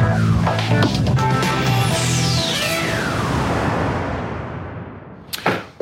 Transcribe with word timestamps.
Música 0.00 1.39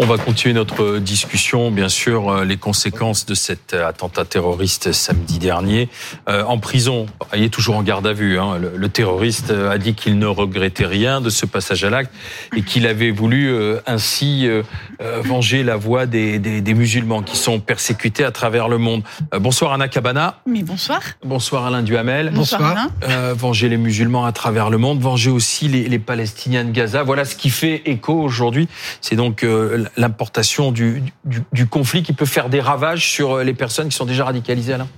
On 0.00 0.06
va 0.06 0.16
continuer 0.16 0.54
notre 0.54 0.98
discussion, 0.98 1.72
bien 1.72 1.88
sûr, 1.88 2.30
euh, 2.30 2.45
les 2.45 2.56
conséquences 2.56 3.26
de 3.26 3.35
cet 3.35 3.74
attentat 3.74 4.24
terroriste 4.24 4.92
samedi 4.92 5.40
dernier. 5.40 5.88
Euh, 6.28 6.44
en 6.44 6.58
prison, 6.58 7.06
il 7.35 7.42
est 7.42 7.48
toujours 7.48 7.76
en 7.76 7.82
garde 7.82 8.06
à 8.06 8.13
vue. 8.13 8.38
Hein. 8.38 8.60
Le, 8.76 8.88
terroriste 8.88 9.50
a 9.50 9.76
dit 9.76 9.95
qu'il 9.95 10.17
ne 10.21 10.26
regrettait 10.26 10.87
rien 10.87 11.21
de 11.21 11.31
ce 11.31 11.46
passage 11.46 11.82
à 11.82 11.90
l'acte 11.90 12.13
et 12.56 12.63
qu'il 12.63 12.87
avait 12.87 13.10
voulu 13.10 13.49
euh, 13.49 13.81
ainsi 13.88 14.49
venger 15.00 15.64
la 15.64 15.76
voix 15.76 16.06
des, 16.06 16.62
musulmans 16.77 17.23
qui 17.23 17.37
sont 17.37 17.59
persécutés 17.59 18.24
à 18.24 18.30
travers 18.30 18.69
le 18.69 18.78
monde. 18.78 19.02
bonsoir 19.33 19.73
Anna 19.73 19.88
Cabana. 19.88 20.41
Mais 20.46 20.62
bonsoir. 20.62 21.01
Bonsoir 21.24 21.66
Alain 21.66 21.83
Duhamel. 21.83 22.30
Bonsoir. 22.33 22.88
venger 23.34 23.69
les 23.69 23.77
musulmans 23.77 24.26
à 24.26 24.32
travers 24.32 24.70
le 24.70 24.78
monde, 24.78 25.01
venger 25.01 25.30
aussi 25.30 25.66
les, 25.66 25.88
les 25.88 25.98
Palestiniens 25.98 26.65
de 26.65 26.70
Gaza. 26.70 27.02
Voilà 27.02 27.24
ce 27.24 27.34
qui 27.34 27.51
fait 27.51 27.82
écho 27.87 28.15
aujourd'hui. 28.15 28.68
C'est 29.01 29.16
donc 29.16 29.45
l'importation 29.97 30.73
du, 30.73 31.02
du, 31.24 31.66
conflit 31.66 32.02
qui 32.02 32.12
peut 32.12 32.27
faire 32.27 32.48
des 32.48 32.60
ravages 32.60 33.10
sur 33.10 33.38
les 33.38 33.55
personnes 33.55 33.88
qui 33.88 33.96
sont 33.96 34.06
déjà 34.06 34.24
radicalisées, 34.24 34.74
Alain? 34.74 34.88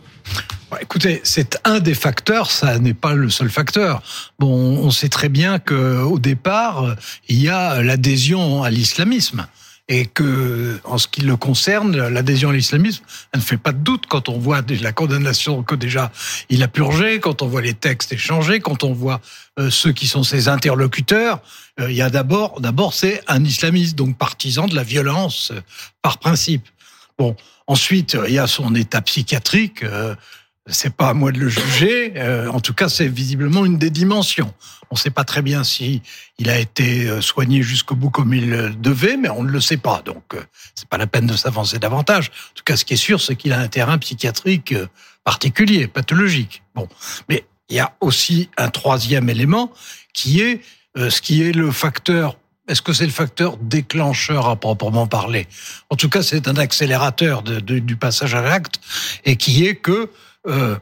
Écoutez, 0.81 1.21
c'est 1.25 1.59
un 1.65 1.81
des 1.81 1.95
facteurs, 1.95 2.51
ça 2.51 2.79
n'est 2.79 2.95
pas 2.95 3.15
le 3.15 3.29
seul 3.29 3.51
facteur. 3.51 4.03
Bon, 4.39 4.49
on 4.49 4.91
sait 4.91 5.09
très 5.09 5.29
bien 5.29 5.59
que 5.59 6.03
au 6.03 6.19
départ, 6.19 6.95
il 7.29 7.43
y 7.43 7.49
a 7.49 7.83
l'adhésion 7.83 8.63
à 8.63 8.71
l'islamisme 8.71 9.47
et 9.91 10.07
que, 10.07 10.81
en 10.85 10.99
ce 10.99 11.09
qui 11.09 11.23
le 11.23 11.37
concerne, 11.37 12.09
l'adhésion 12.09 12.51
à 12.51 12.53
l'islamisme, 12.53 13.05
elle 13.33 13.41
ne 13.41 13.45
fait 13.45 13.57
pas 13.57 13.73
de 13.73 13.79
doute 13.79 14.05
quand 14.09 14.29
on 14.29 14.39
voit 14.39 14.61
la 14.81 14.93
condamnation 14.93 15.65
que 15.65 15.75
déjà 15.75 16.13
il 16.49 16.63
a 16.63 16.69
purgé, 16.69 17.19
quand 17.19 17.43
on 17.43 17.49
voit 17.49 17.61
les 17.61 17.75
textes 17.75 18.13
échangés, 18.13 18.61
quand 18.61 18.85
on 18.85 18.93
voit 18.93 19.21
euh, 19.59 19.69
ceux 19.69 19.91
qui 19.91 20.07
sont 20.07 20.23
ses 20.23 20.47
interlocuteurs. 20.47 21.41
Euh, 21.81 21.91
il 21.91 21.97
y 21.97 22.03
a 22.03 22.09
d'abord, 22.09 22.61
d'abord, 22.61 22.95
c'est 22.95 23.21
un 23.27 23.45
islamiste, 23.45 23.97
donc 23.97 24.17
partisan 24.17 24.69
de 24.69 24.77
la 24.77 24.85
violence 24.85 25.51
euh, 25.51 25.61
par 26.03 26.19
principe. 26.19 26.69
Bon, 27.19 27.35
ensuite, 27.67 28.17
il 28.29 28.35
y 28.35 28.39
a 28.39 28.47
son 28.47 28.77
état 28.77 29.03
psychiatrique 29.03 29.85
c'est 30.71 30.95
pas 30.95 31.09
à 31.09 31.15
moi 31.15 31.33
de 31.33 31.39
le 31.39 31.49
juger. 31.49 32.13
Euh, 32.17 32.49
en 32.49 32.61
tout 32.61 32.75
cas, 32.75 32.89
c'est 32.89 33.09
visiblement 33.09 33.65
une 33.65 33.79
des 33.79 33.91
dimensions. 33.91 34.53
On 34.91 34.97
ne 34.97 34.99
sait 34.99 35.11
pas 35.11 35.25
très 35.25 35.43
bien 35.43 35.65
si 35.65 36.03
il 36.39 36.51
a 36.51 36.59
été 36.59 37.07
euh, 37.07 37.21
soigné 37.21 37.63
jusqu'au 37.63 37.95
bout 37.95 38.11
comme 38.11 38.35
il 38.35 38.75
devait, 38.81 39.17
mais 39.17 39.29
on 39.29 39.43
ne 39.43 39.51
le 39.51 39.61
sait 39.61 39.77
pas. 39.77 40.03
Donc, 40.05 40.35
euh, 40.35 40.43
c'est 40.75 40.89
pas 40.89 40.99
la 40.99 41.07
peine 41.07 41.27
de 41.27 41.37
s'avancer 41.37 41.79
davantage. 41.79 42.29
En 42.29 42.55
tout 42.55 42.65
cas, 42.65 42.77
ce 42.77 42.85
qui 42.85 42.95
est 42.95 42.99
sûr, 42.99 43.21
c'est 43.21 43.37
qu'il 43.37 43.53
a 43.53 43.59
un 43.59 43.69
terrain 43.69 43.99
psychiatrique 43.99 44.75
particulier, 45.25 45.87
pathologique. 45.87 46.63
Bon, 46.75 46.89
mais 47.29 47.45
il 47.69 47.77
y 47.77 47.81
a 47.81 47.95
aussi 48.01 48.49
un 48.57 48.69
troisième 48.69 49.29
élément 49.29 49.73
qui 50.13 50.41
est 50.41 50.61
ce 50.97 51.21
qui 51.21 51.43
est 51.43 51.53
le 51.53 51.71
facteur 51.71 52.37
est-ce 52.71 52.83
que 52.83 52.93
c'est 52.93 53.05
le 53.05 53.11
facteur 53.11 53.57
déclencheur 53.57 54.49
à 54.49 54.55
proprement 54.55 55.09
parler? 55.09 55.49
En 55.91 55.97
tout 55.97 56.09
cas, 56.09 56.23
c'est 56.23 56.47
un 56.47 56.57
accélérateur 56.57 57.43
du 57.43 57.97
passage 57.97 58.37
à 58.37 58.43
l'acte 58.43 58.81
et 59.25 59.35
qui 59.35 59.67
est 59.67 59.75
que 59.75 60.09
euh, 60.47 60.77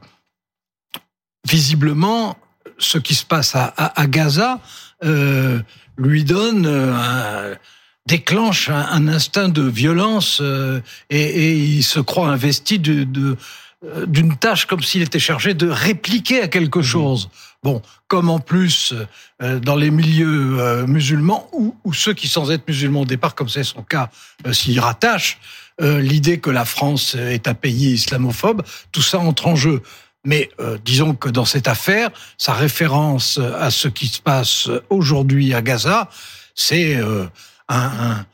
visiblement, 1.46 2.36
ce 2.78 2.98
qui 2.98 3.14
se 3.14 3.24
passe 3.24 3.54
à, 3.56 4.06
Gaza 4.06 4.60
euh, 5.04 5.60
lui 5.96 6.24
donne 6.24 6.66
euh, 6.66 7.54
déclenche 8.06 8.68
un, 8.68 9.08
instinct 9.08 9.48
de 9.48 9.62
violence 9.62 10.42
et, 11.10 11.54
il 11.54 11.82
se 11.82 12.00
croit 12.00 12.28
investi 12.28 12.78
de, 12.78 13.36
d'une 14.06 14.36
tâche 14.36 14.66
comme 14.66 14.82
s'il 14.82 15.02
était 15.02 15.18
chargé 15.18 15.54
de 15.54 15.68
répliquer 15.68 16.42
à 16.42 16.48
quelque 16.48 16.80
mmh. 16.80 16.82
chose. 16.82 17.30
Bon, 17.62 17.82
comme 18.06 18.30
en 18.30 18.38
plus 18.38 18.94
dans 19.40 19.74
les 19.74 19.90
milieux 19.90 20.86
musulmans 20.86 21.48
ou, 21.52 21.92
ceux 21.92 22.14
qui 22.14 22.28
sans 22.28 22.50
être 22.52 22.68
musulmans 22.68 23.00
au 23.00 23.06
départ, 23.06 23.34
comme 23.34 23.48
c'est 23.48 23.64
son 23.64 23.82
cas, 23.82 24.10
s'y 24.52 24.78
rattachent, 24.78 25.38
euh, 25.80 26.00
l'idée 26.00 26.40
que 26.40 26.50
la 26.50 26.64
France 26.64 27.14
est 27.14 27.46
un 27.46 27.54
pays 27.54 27.92
islamophobe, 27.92 28.62
tout 28.92 29.02
ça 29.02 29.18
entre 29.18 29.46
en 29.46 29.56
jeu. 29.56 29.82
Mais 30.24 30.50
euh, 30.60 30.78
disons 30.84 31.14
que 31.14 31.28
dans 31.28 31.44
cette 31.44 31.68
affaire, 31.68 32.10
sa 32.36 32.52
référence 32.52 33.38
à 33.38 33.70
ce 33.70 33.88
qui 33.88 34.08
se 34.08 34.20
passe 34.20 34.68
aujourd'hui 34.90 35.54
à 35.54 35.62
Gaza, 35.62 36.10
c'est 36.54 36.96
euh, 36.96 37.26
un, 37.68 38.24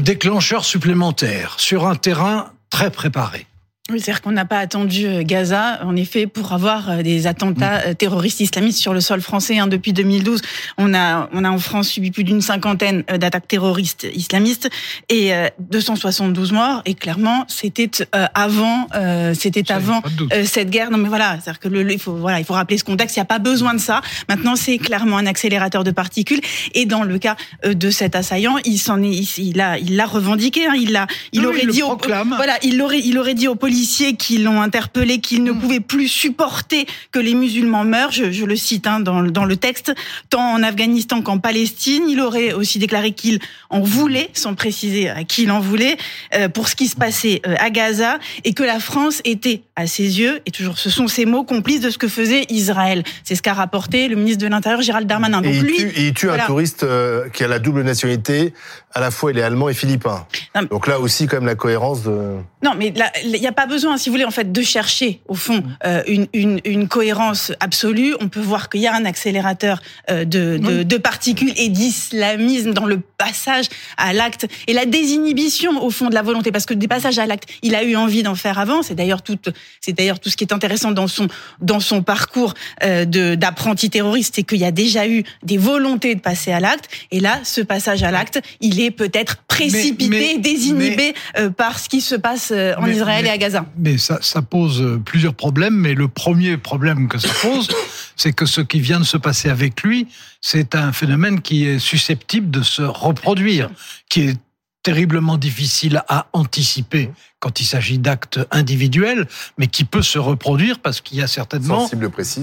déclencheur 0.00 0.64
supplémentaire 0.64 1.54
sur 1.58 1.86
un 1.86 1.94
terrain 1.94 2.52
très 2.68 2.90
préparé. 2.90 3.46
Oui, 3.90 4.00
c'est-à-dire 4.00 4.22
qu'on 4.22 4.32
n'a 4.32 4.46
pas 4.46 4.60
attendu 4.60 5.06
euh, 5.06 5.22
Gaza, 5.22 5.80
en 5.84 5.94
effet, 5.94 6.26
pour 6.26 6.54
avoir 6.54 6.88
euh, 6.88 7.02
des 7.02 7.26
attentats 7.26 7.82
euh, 7.82 7.92
terroristes 7.92 8.40
islamistes 8.40 8.78
sur 8.78 8.94
le 8.94 9.02
sol 9.02 9.20
français. 9.20 9.58
Hein, 9.58 9.66
depuis 9.66 9.92
2012, 9.92 10.40
on 10.78 10.94
a, 10.94 11.28
on 11.34 11.44
a 11.44 11.50
en 11.50 11.58
France 11.58 11.88
subi 11.88 12.10
plus 12.10 12.24
d'une 12.24 12.40
cinquantaine 12.40 13.02
d'attaques 13.02 13.46
terroristes 13.46 14.06
islamistes 14.14 14.70
et 15.10 15.32
272 15.58 16.52
morts. 16.52 16.80
Et 16.86 16.94
clairement, 16.94 17.44
c'était 17.46 17.90
avant, 18.32 18.88
c'était 19.34 19.70
avant 19.70 20.02
cette 20.44 20.70
guerre. 20.70 20.90
Non, 20.90 20.96
mais 20.96 21.08
voilà, 21.08 21.38
c'est-à-dire 21.42 21.60
que 21.60 21.68
le, 21.68 21.92
il 21.92 21.98
faut, 21.98 22.14
voilà, 22.14 22.38
il 22.38 22.44
faut 22.46 22.54
rappeler 22.54 22.78
ce 22.78 22.84
contexte. 22.84 23.16
Il 23.16 23.20
n'y 23.20 23.24
a 23.24 23.26
pas 23.26 23.38
besoin 23.38 23.74
de 23.74 23.80
ça. 23.80 24.00
Maintenant, 24.28 24.56
c'est 24.56 24.78
clairement 24.78 25.18
un 25.18 25.26
accélérateur 25.26 25.84
de 25.84 25.90
particules. 25.90 26.40
Et 26.72 26.86
dans 26.86 27.02
le 27.02 27.18
cas 27.18 27.36
de 27.64 27.90
cet 27.90 28.16
assaillant, 28.16 28.56
il 28.64 28.78
s'en 28.78 29.02
est, 29.02 29.38
il 29.38 29.60
a, 29.60 29.78
il 29.78 29.96
l'a 29.96 30.06
revendiqué. 30.06 30.66
Hein, 30.66 30.74
il 30.74 30.92
l'a, 30.92 31.06
il 31.32 31.46
aurait 31.46 31.66
dit, 31.66 31.82
au, 31.82 31.98
voilà, 32.36 32.56
il 32.62 32.80
aurait, 32.80 33.00
il 33.00 33.18
aurait 33.18 33.34
dit 33.34 33.46
aux 33.46 33.54
policiers 33.54 33.73
policiers 33.74 34.14
qui 34.14 34.38
l'ont 34.38 34.62
interpellé 34.62 35.18
qu'ils 35.18 35.42
ne 35.42 35.50
mm. 35.50 35.58
pouvaient 35.58 35.80
plus 35.80 36.06
supporter 36.06 36.86
que 37.10 37.18
les 37.18 37.34
musulmans 37.34 37.82
meurent, 37.82 38.12
je, 38.12 38.44
le 38.44 38.54
cite 38.54 38.86
hein, 38.86 39.00
dans, 39.00 39.20
dans, 39.24 39.44
le 39.44 39.56
texte, 39.56 39.92
tant 40.30 40.52
en 40.52 40.62
Afghanistan 40.62 41.22
qu'en 41.22 41.38
Palestine. 41.38 42.04
Il 42.08 42.20
aurait 42.20 42.52
aussi 42.52 42.78
déclaré 42.78 43.10
qu'il 43.10 43.40
en 43.70 43.80
voulait, 43.80 44.30
sans 44.32 44.54
préciser 44.54 45.08
à 45.08 45.24
qui 45.24 45.42
il 45.42 45.50
en 45.50 45.58
voulait, 45.58 45.96
euh, 46.36 46.48
pour 46.48 46.68
ce 46.68 46.76
qui 46.76 46.86
se 46.86 46.94
passait 46.94 47.42
euh, 47.48 47.56
à 47.58 47.70
Gaza, 47.70 48.20
et 48.44 48.54
que 48.54 48.62
la 48.62 48.78
France 48.78 49.20
était, 49.24 49.62
à 49.74 49.88
ses 49.88 50.20
yeux, 50.20 50.40
et 50.46 50.52
toujours 50.52 50.78
ce 50.78 50.88
sont 50.88 51.08
ses 51.08 51.26
mots, 51.26 51.42
complice 51.42 51.80
de 51.80 51.90
ce 51.90 51.98
que 51.98 52.06
faisait 52.06 52.46
Israël. 52.50 53.02
C'est 53.24 53.34
ce 53.34 53.42
qu'a 53.42 53.54
rapporté 53.54 54.06
le 54.06 54.14
ministre 54.14 54.40
de 54.40 54.46
l'Intérieur, 54.46 54.82
Gérald 54.82 55.08
Darmanin. 55.08 55.42
Donc, 55.42 55.52
et 55.52 55.58
lui, 55.58 55.74
il 55.78 55.90
tue, 55.90 55.92
il 55.96 56.14
tue 56.14 56.30
un 56.30 56.38
touriste 56.38 56.84
euh, 56.84 57.28
qui 57.30 57.42
a 57.42 57.48
la 57.48 57.58
double 57.58 57.82
nationalité, 57.82 58.54
à 58.92 59.00
la 59.00 59.10
fois 59.10 59.32
il 59.32 59.38
est 59.38 59.42
allemand 59.42 59.68
et 59.68 59.74
philippin. 59.74 60.24
Donc 60.70 60.86
là 60.86 61.00
aussi, 61.00 61.26
quand 61.26 61.38
même, 61.38 61.46
la 61.46 61.56
cohérence 61.56 62.04
de... 62.04 62.36
Non, 62.62 62.74
mais 62.78 62.94
il 63.24 63.40
n'y 63.40 63.46
a 63.48 63.52
pas 63.52 63.63
besoin, 63.66 63.96
si 63.96 64.08
vous 64.08 64.14
voulez, 64.14 64.24
en 64.24 64.30
fait, 64.30 64.52
de 64.52 64.62
chercher, 64.62 65.20
au 65.28 65.34
fond, 65.34 65.58
mm. 65.58 65.76
euh, 65.84 66.02
une, 66.06 66.26
une, 66.32 66.60
une, 66.64 66.88
cohérence 66.88 67.52
absolue. 67.60 68.14
On 68.20 68.28
peut 68.28 68.40
voir 68.40 68.68
qu'il 68.68 68.80
y 68.80 68.86
a 68.86 68.94
un 68.94 69.04
accélérateur 69.04 69.80
euh, 70.10 70.24
de, 70.24 70.58
de, 70.58 70.82
de, 70.82 70.96
particules 70.96 71.52
et 71.56 71.68
d'islamisme 71.68 72.72
dans 72.72 72.86
le 72.86 73.00
passage 73.00 73.66
à 73.96 74.12
l'acte 74.12 74.46
et 74.66 74.72
la 74.72 74.86
désinhibition, 74.86 75.82
au 75.82 75.90
fond, 75.90 76.08
de 76.08 76.14
la 76.14 76.22
volonté. 76.22 76.52
Parce 76.52 76.66
que 76.66 76.74
des 76.74 76.88
passages 76.88 77.18
à 77.18 77.26
l'acte, 77.26 77.48
il 77.62 77.74
a 77.74 77.84
eu 77.84 77.96
envie 77.96 78.22
d'en 78.22 78.34
faire 78.34 78.58
avant. 78.58 78.82
C'est 78.82 78.94
d'ailleurs 78.94 79.22
tout, 79.22 79.38
c'est 79.80 79.92
d'ailleurs 79.92 80.20
tout 80.20 80.30
ce 80.30 80.36
qui 80.36 80.44
est 80.44 80.52
intéressant 80.52 80.92
dans 80.92 81.08
son, 81.08 81.28
dans 81.60 81.80
son 81.80 82.02
parcours 82.02 82.54
euh, 82.82 83.04
d'apprenti 83.04 83.90
terroriste, 83.90 84.34
c'est 84.36 84.42
qu'il 84.42 84.58
y 84.58 84.64
a 84.64 84.72
déjà 84.72 85.08
eu 85.08 85.24
des 85.42 85.58
volontés 85.58 86.14
de 86.14 86.20
passer 86.20 86.52
à 86.52 86.60
l'acte. 86.60 86.88
Et 87.10 87.20
là, 87.20 87.40
ce 87.44 87.60
passage 87.60 88.02
à 88.02 88.10
l'acte, 88.10 88.40
il 88.60 88.80
est 88.80 88.90
peut-être 88.90 89.36
précipité, 89.48 90.38
désinhibé 90.38 91.14
par 91.56 91.78
ce 91.78 91.88
qui 91.88 92.00
se 92.00 92.14
passe 92.14 92.52
en 92.52 92.86
Israël 92.86 93.26
et 93.26 93.30
à 93.30 93.38
Gaza. 93.38 93.53
Mais 93.76 93.98
ça, 93.98 94.18
ça 94.22 94.42
pose 94.42 94.82
euh, 94.82 95.00
plusieurs 95.04 95.34
problèmes, 95.34 95.74
mais 95.74 95.94
le 95.94 96.08
premier 96.08 96.56
problème 96.56 97.08
que 97.08 97.18
ça 97.18 97.28
pose, 97.42 97.68
c'est 98.16 98.32
que 98.32 98.46
ce 98.46 98.60
qui 98.60 98.80
vient 98.80 99.00
de 99.00 99.04
se 99.04 99.16
passer 99.16 99.48
avec 99.48 99.82
lui, 99.82 100.08
c'est 100.40 100.74
un 100.74 100.92
phénomène 100.92 101.40
qui 101.40 101.66
est 101.66 101.78
susceptible 101.78 102.50
de 102.50 102.62
se 102.62 102.82
reproduire, 102.82 103.70
qui 104.08 104.22
est 104.22 104.38
terriblement 104.82 105.38
difficile 105.38 106.02
à 106.08 106.26
anticiper 106.32 107.10
quand 107.40 107.60
il 107.60 107.64
s'agit 107.64 107.98
d'actes 107.98 108.40
individuels, 108.50 109.26
mais 109.58 109.66
qui 109.66 109.84
peut 109.84 110.02
se 110.02 110.18
reproduire 110.18 110.78
parce 110.78 111.00
qu'il 111.00 111.18
y 111.18 111.22
a 111.22 111.26
certainement, 111.26 111.88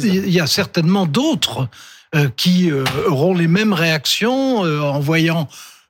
il 0.03 0.29
y 0.29 0.39
a 0.39 0.47
certainement 0.47 1.05
d'autres 1.05 1.69
qui 2.35 2.71
auront 3.07 3.33
les 3.33 3.47
mêmes 3.47 3.73
réactions 3.73 4.61
en 4.61 4.99
voyant 4.99 5.47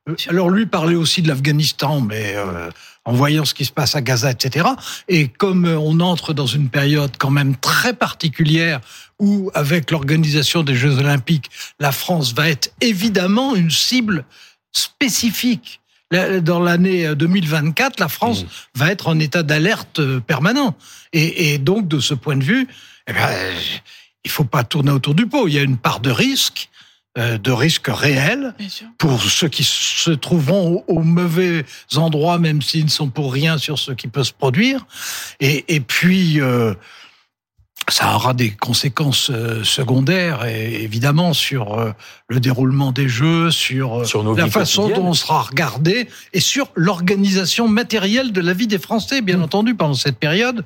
euh, 0.10 0.16
alors 0.28 0.50
lui 0.50 0.66
parlait 0.66 0.96
aussi 0.96 1.22
de 1.22 1.28
l'Afghanistan, 1.28 2.02
mais 2.02 2.34
euh, 2.36 2.70
en 3.06 3.14
voyant 3.14 3.46
ce 3.46 3.54
qui 3.54 3.66
se 3.66 3.72
passe 3.72 3.96
à 3.96 4.02
Gaza, 4.02 4.32
etc. 4.32 4.68
Et 5.08 5.28
comme 5.28 5.66
euh, 5.66 5.78
on 5.78 6.00
entre 6.00 6.34
dans 6.34 6.46
une 6.46 6.70
période 6.70 7.12
quand 7.18 7.32
même 7.32 7.56
très 7.56 7.94
particulière 7.94 8.80
où, 9.20 9.52
avec 9.54 9.92
l'organisation 9.92 10.64
des 10.64 10.76
Jeux 10.76 10.98
Olympiques, 10.98 11.50
la 11.80 11.92
France 11.92 12.34
va 12.34 12.50
être 12.50 12.74
évidemment 12.82 13.56
une 13.56 13.72
cible 13.72 14.26
spécifique. 14.72 15.80
Dans 16.42 16.60
l'année 16.60 17.16
2024, 17.16 18.02
la 18.02 18.10
France 18.10 18.44
mmh. 18.44 18.48
va 18.76 18.92
être 18.92 19.08
en 19.08 19.18
état 19.18 19.44
d'alerte 19.44 20.02
permanent. 20.20 20.76
Et, 21.14 21.58
donc, 21.58 21.88
de 21.88 22.02
ce 22.02 22.14
point 22.14 22.36
de 22.36 22.44
vue, 22.44 22.68
eh 23.08 23.14
ben, 23.14 23.34
il 24.26 24.30
faut 24.30 24.44
pas 24.44 24.66
tourner 24.66 24.92
autour 24.92 25.16
du 25.16 25.28
pot. 25.28 25.48
Il 25.48 25.54
y 25.54 25.60
a 25.60 25.62
une 25.62 25.78
part 25.78 26.02
de 26.02 26.12
risque 26.12 26.70
euh, 26.70 26.91
de 27.18 27.52
risques 27.52 27.90
réels 27.90 28.56
pour 28.98 29.22
ceux 29.22 29.50
qui 29.50 29.64
se 29.66 30.12
trouveront 30.12 30.84
au, 30.88 31.02
mauvais 31.02 31.66
endroit, 31.96 32.40
même 32.40 32.62
s'ils 32.62 32.86
ne 32.86 32.90
sont 32.90 33.10
pour 33.10 33.34
rien 33.34 33.58
sur 33.58 33.78
ce 33.78 33.92
qui 33.92 34.08
peut 34.08 34.24
se 34.24 34.32
produire. 34.32 34.86
Et, 35.42 35.76
et 35.76 35.82
puis, 35.82 36.40
euh, 36.40 36.74
ça 37.90 38.16
aura 38.16 38.34
des 38.34 38.52
conséquences 38.52 39.30
euh, 39.30 39.64
secondaires, 39.64 40.46
et 40.46 40.84
évidemment, 40.84 41.34
sur 41.34 41.78
euh, 41.78 41.92
le 42.30 42.40
déroulement 42.40 42.92
des 42.92 43.10
jeux, 43.10 43.52
sur, 43.52 44.06
sur 44.06 44.24
la 44.36 44.48
façon 44.50 44.90
dont 44.90 45.08
on 45.08 45.14
sera 45.14 45.42
regardé, 45.42 46.08
et 46.34 46.40
sur 46.40 46.70
l'organisation 46.76 47.68
matérielle 47.68 48.32
de 48.32 48.42
la 48.42 48.54
vie 48.54 48.68
des 48.68 48.80
Français, 48.80 49.22
bien 49.22 49.38
mmh. 49.38 49.44
entendu, 49.44 49.76
pendant 49.76 49.94
cette 49.94 50.18
période. 50.18 50.64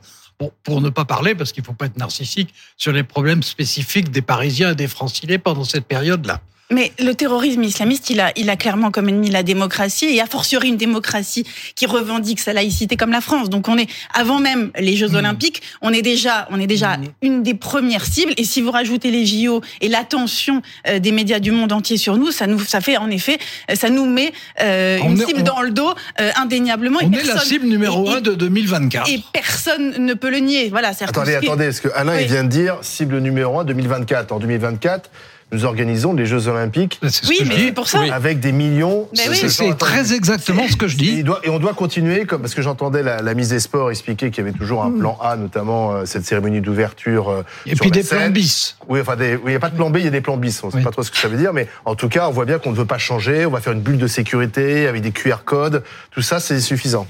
Pour 0.64 0.82
ne 0.82 0.90
pas 0.90 1.06
parler, 1.06 1.34
parce 1.34 1.52
qu'il 1.52 1.62
ne 1.62 1.66
faut 1.66 1.74
pas 1.74 1.86
être 1.86 1.98
narcissique, 1.98 2.54
sur 2.76 2.92
les 2.92 3.04
problèmes 3.04 3.42
spécifiques 3.42 4.12
des 4.12 4.22
Parisiens 4.22 4.72
et 4.72 4.76
des 4.76 4.88
Francilais 4.88 5.38
pendant 5.38 5.64
cette 5.64 5.86
période-là. 5.86 6.42
Mais 6.72 6.92
le 7.00 7.14
terrorisme 7.14 7.62
islamiste, 7.64 8.10
il 8.10 8.20
a, 8.20 8.32
il 8.36 8.50
a 8.50 8.56
clairement 8.56 8.90
comme 8.90 9.08
ennemi 9.08 9.30
la 9.30 9.44
démocratie 9.44 10.06
et 10.06 10.20
a 10.20 10.26
fortiori 10.26 10.70
une 10.70 10.78
démocratie 10.78 11.46
qui 11.76 11.86
revendique 11.86 12.40
sa 12.40 12.54
laïcité 12.54 12.98
comme 12.98 13.12
la 13.12 13.22
France. 13.22 13.52
Donc 13.52 13.68
on 13.70 13.78
est 13.78 13.88
avant 14.16 14.40
même 14.40 14.72
les 14.80 14.96
Jeux 14.96 15.10
mmh. 15.10 15.16
Olympiques, 15.16 15.62
on 15.82 15.94
est 15.94 16.02
déjà, 16.02 16.48
on 16.50 16.60
est 16.60 16.66
déjà 16.66 16.98
mmh. 16.98 17.04
une 17.22 17.44
des 17.44 17.54
premières 17.54 18.06
cibles. 18.06 18.34
Et 18.38 18.44
si 18.44 18.62
vous 18.62 18.72
rajoutez 18.72 19.12
les 19.12 19.28
JO 19.28 19.62
et 19.80 19.90
l'attention 19.90 20.64
euh, 20.88 20.98
des 20.98 21.12
médias 21.12 21.40
du 21.40 21.52
monde 21.52 21.72
entier 21.72 21.98
sur 21.98 22.18
nous, 22.18 22.32
ça 22.32 22.48
nous, 22.48 22.60
ça 22.60 22.82
fait 22.82 22.98
en 22.98 23.12
effet, 23.12 23.38
euh, 23.70 23.76
ça 23.76 23.92
nous 23.92 24.08
met 24.08 24.34
euh, 24.60 24.98
une 25.04 25.24
cible 25.24 25.44
dans 25.44 25.62
le 25.62 25.70
dos 25.70 25.94
indéniablement. 26.18 27.00
On 27.04 27.12
est 27.12 27.24
la 27.24 27.38
cible 27.38 27.68
numéro 27.68 28.10
un 28.10 28.22
de 28.22 28.34
2024. 28.34 29.08
Et 29.12 29.22
personne 29.34 30.04
ne 30.04 30.14
peut 30.16 30.32
le 30.32 30.40
nier. 30.40 30.70
Voilà. 30.70 30.94
Attendez, 31.00 31.36
attendez, 31.36 31.72
ce 31.72 31.82
que 31.82 31.90
Alain 31.94 32.20
il 32.20 32.28
vient 32.28 32.44
de 32.44 32.50
dire 32.50 32.78
cible 32.82 33.20
numéro 33.20 33.60
un 33.60 33.66
2024 33.66 34.32
en 34.32 34.40
2024 34.40 35.12
nous 35.52 35.66
organisons 35.66 36.14
les 36.14 36.26
Jeux 36.26 36.48
Olympiques. 36.48 37.00
Oui, 37.04 37.42
mais 37.46 37.56
c'est 37.58 37.72
pour 37.72 37.88
ça. 37.88 38.02
Avec 38.14 38.40
des 38.40 38.52
millions. 38.52 39.08
c'est 39.14 39.78
très 39.78 40.14
exactement 40.14 40.68
ce 40.68 40.76
que 40.76 40.88
je 40.88 40.98
dis. 40.98 41.24
Et, 41.44 41.50
on 41.50 41.60
doit 41.60 41.74
continuer, 41.74 42.26
comme, 42.26 42.42
parce 42.42 42.54
que 42.54 42.62
j'entendais 42.62 43.04
la, 43.04 43.34
mise 43.34 43.50
des 43.50 43.60
sports 43.60 43.92
expliquer 43.92 44.32
qu'il 44.32 44.44
y 44.44 44.48
avait 44.48 44.58
toujours 44.58 44.84
un 44.84 44.90
mm. 44.90 45.00
plan 45.00 45.18
A, 45.22 45.36
notamment 45.36 45.92
euh, 45.92 46.06
cette 46.06 46.26
cérémonie 46.26 46.62
d'ouverture. 46.62 47.30
Euh, 47.30 47.44
et 47.66 47.76
puis 47.76 47.92
des 47.92 48.04
plans 48.04 48.30
bis. 48.30 48.78
Oui, 48.88 49.00
enfin, 49.02 49.16
il 49.20 49.40
n'y 49.46 49.56
a 49.56 49.60
pas 49.60 49.70
de 49.70 49.76
plan 49.76 49.90
B, 49.90 49.98
il 49.98 50.06
y 50.06 50.08
a 50.08 50.12
des 50.12 50.22
plans 50.22 50.38
bis. 50.38 50.64
On 50.64 50.68
ne 50.68 50.72
sait 50.72 50.82
pas 50.82 50.92
trop 50.92 51.04
ce 51.04 51.12
que 51.12 51.18
ça 51.18 51.28
veut 51.28 51.38
dire, 51.38 51.54
mais 51.54 51.68
en 51.86 51.96
tout 51.96 52.10
cas, 52.10 52.28
on 52.28 52.32
voit 52.32 52.46
bien 52.46 52.60
qu'on 52.60 52.72
ne 52.72 52.76
veut 52.76 52.86
pas 52.86 52.98
changer. 52.98 53.46
On 53.46 53.52
va 53.52 53.62
faire 53.62 53.74
une 53.74 53.82
bulle 53.82 53.98
de 53.98 54.08
sécurité 54.08 54.88
avec 54.88 55.02
des 55.02 55.12
QR 55.12 55.44
codes. 55.46 55.84
Tout 56.12 56.22
ça, 56.22 56.40
c'est 56.40 56.60
suffisant. 56.60 57.08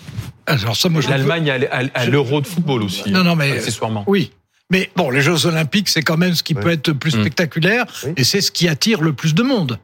L'Allemagne 1.10 1.50
a, 1.50 2.06
l'euro 2.06 2.42
de 2.42 2.48
football 2.48 2.84
aussi. 2.84 3.12
Non, 3.12 3.24
non, 3.24 3.36
mais 3.36 3.52
accessoirement. 3.52 4.04
Oui, 4.08 4.32
mais 4.72 4.90
bon, 4.96 5.10
les 5.10 5.22
Jeux 5.22 5.46
Olympiques, 5.46 5.90
c'est 5.90 6.02
quand 6.02 6.18
même 6.18 6.34
ce 6.34 6.44
qui 6.44 6.56
peut 6.56 6.72
être 6.72 6.92
plus 6.92 7.16
mm. 7.16 7.22
spectaculaire, 7.22 7.86
et 8.18 8.24
c'est 8.24 8.42
ce 8.42 8.52
qui 8.52 8.68
attire 8.68 9.02
le 9.02 9.14
plus 9.14 9.36
de 9.36 9.44
monde. 9.44 9.80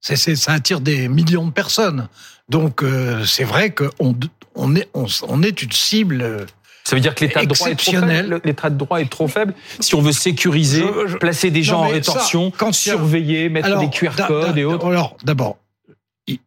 C'est, 0.00 0.36
ça 0.36 0.52
attire 0.52 0.80
des 0.80 1.08
millions 1.08 1.46
de 1.46 1.52
personnes. 1.52 2.08
Donc 2.50 2.82
euh, 2.82 3.24
c'est 3.24 3.44
vrai 3.44 3.70
qu'on 3.70 4.14
on 4.54 4.76
est, 4.76 4.88
on, 4.92 5.42
est 5.42 5.62
une 5.62 5.72
cible. 5.72 6.46
Ça 6.84 6.94
veut 6.94 7.00
dire 7.00 7.14
que 7.14 7.24
l'état 7.24 7.40
de 7.40 7.46
droit 7.46 7.68
est 7.70 7.74
trop 7.74 7.92
faible. 7.92 8.40
L'état 8.44 8.70
de 8.70 8.76
droit 8.76 9.00
est 9.00 9.10
trop 9.10 9.28
faible. 9.28 9.54
Si 9.80 9.94
on 9.94 10.02
veut 10.02 10.12
sécuriser, 10.12 10.84
placer 11.20 11.50
des 11.50 11.62
gens 11.62 11.84
en 11.84 11.88
rétorsion, 11.88 12.52
surveiller, 12.72 13.48
mettre 13.48 13.78
des 13.78 13.88
QR 13.88 14.10
codes 14.26 14.58
et 14.58 14.64
autres. 14.64 14.86
Alors 14.86 15.16
d'abord, 15.24 15.56